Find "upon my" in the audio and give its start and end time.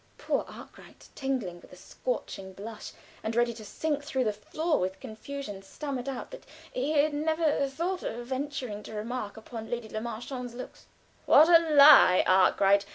9.37-9.69